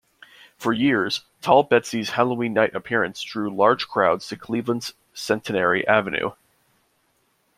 For 0.57 0.73
years, 0.73 1.25
Tall 1.43 1.61
Betsy's 1.61 2.09
Halloween 2.13 2.53
night 2.53 2.73
appearance 2.75 3.21
drew 3.21 3.55
large 3.55 3.87
crowds 3.87 4.27
to 4.29 4.35
Cleveland's 4.35 4.93
Centenary 5.13 5.87
Avenue. 5.87 6.31